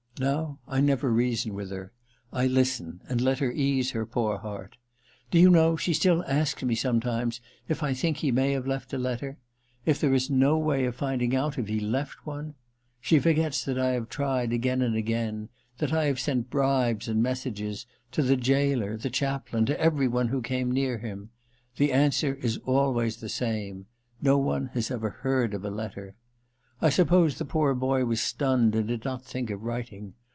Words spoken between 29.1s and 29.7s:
think of